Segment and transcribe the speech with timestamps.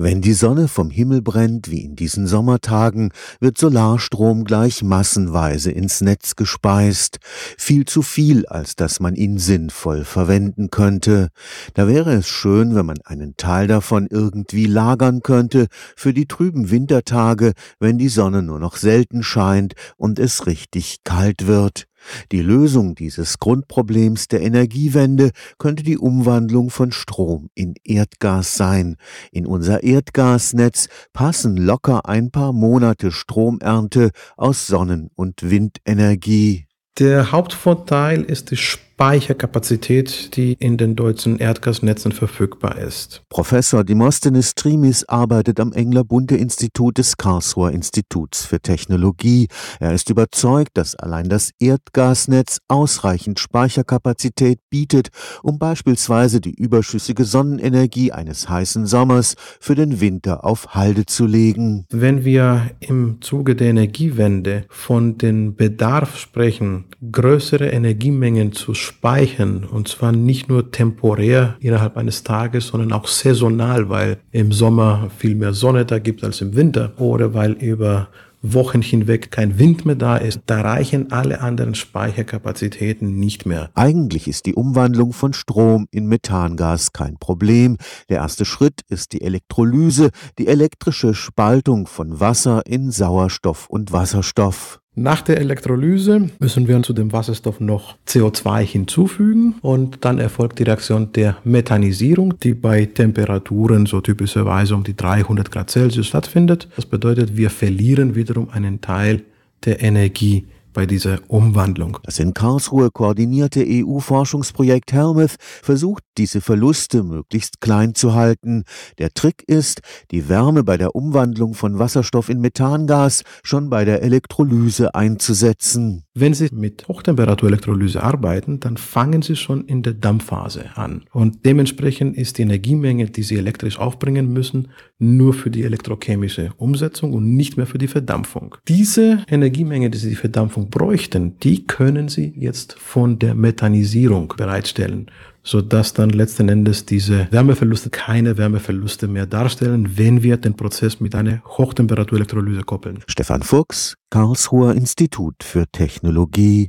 [0.00, 3.10] Wenn die Sonne vom Himmel brennt, wie in diesen Sommertagen,
[3.40, 7.18] wird Solarstrom gleich massenweise ins Netz gespeist.
[7.58, 11.30] Viel zu viel, als dass man ihn sinnvoll verwenden könnte.
[11.74, 15.66] Da wäre es schön, wenn man einen Teil davon irgendwie lagern könnte
[15.96, 21.48] für die trüben Wintertage, wenn die Sonne nur noch selten scheint und es richtig kalt
[21.48, 21.87] wird.
[22.32, 28.96] Die Lösung dieses Grundproblems der Energiewende könnte die Umwandlung von Strom in Erdgas sein.
[29.32, 36.66] In unser Erdgasnetz passen locker ein paar Monate Stromernte aus Sonnen- und Windenergie.
[36.98, 38.56] Der Hauptvorteil ist die
[38.98, 43.22] Speicherkapazität, die in den deutschen Erdgasnetzen verfügbar ist.
[43.28, 49.46] Professor Demosthenes Trimis arbeitet am Engler-Bunte-Institut des Karlsruher Instituts für Technologie.
[49.78, 55.10] Er ist überzeugt, dass allein das Erdgasnetz ausreichend Speicherkapazität bietet,
[55.44, 61.86] um beispielsweise die überschüssige Sonnenenergie eines heißen Sommers für den Winter auf Halde zu legen.
[61.90, 69.88] Wenn wir im Zuge der Energiewende von dem Bedarf sprechen, größere Energiemengen zu speichern und
[69.88, 75.52] zwar nicht nur temporär innerhalb eines Tages, sondern auch saisonal, weil im Sommer viel mehr
[75.52, 78.08] Sonne da gibt als im Winter oder weil über
[78.42, 83.70] Wochen hinweg kein Wind mehr da ist, da reichen alle anderen Speicherkapazitäten nicht mehr.
[83.74, 87.78] Eigentlich ist die Umwandlung von Strom in Methangas kein Problem.
[88.08, 94.80] Der erste Schritt ist die Elektrolyse, die elektrische Spaltung von Wasser in Sauerstoff und Wasserstoff.
[95.00, 100.64] Nach der Elektrolyse müssen wir zu dem Wasserstoff noch CO2 hinzufügen und dann erfolgt die
[100.64, 106.68] Reaktion der Methanisierung, die bei Temperaturen so typischerweise um die 300 Grad Celsius stattfindet.
[106.74, 109.22] Das bedeutet, wir verlieren wiederum einen Teil
[109.64, 111.98] der Energie bei dieser Umwandlung.
[112.02, 118.64] Das in Karlsruhe koordinierte EU-Forschungsprojekt Helmuth versucht, diese Verluste möglichst klein zu halten.
[118.98, 124.02] Der Trick ist, die Wärme bei der Umwandlung von Wasserstoff in Methangas schon bei der
[124.02, 126.04] Elektrolyse einzusetzen.
[126.20, 131.04] Wenn Sie mit Hochtemperaturelektrolyse arbeiten, dann fangen Sie schon in der Dampfphase an.
[131.12, 137.12] Und dementsprechend ist die Energiemenge, die Sie elektrisch aufbringen müssen, nur für die elektrochemische Umsetzung
[137.12, 138.56] und nicht mehr für die Verdampfung.
[138.66, 145.06] Diese Energiemenge, die Sie die Verdampfung bräuchten, die können Sie jetzt von der Methanisierung bereitstellen,
[145.48, 151.14] sodass dann letzten Endes diese Wärmeverluste keine Wärmeverluste mehr darstellen, wenn wir den Prozess mit
[151.14, 152.98] einer Hochtemperaturelektrolyse koppeln.
[153.06, 156.66] Stefan Fuchs, Karlsruher Institut für Technologie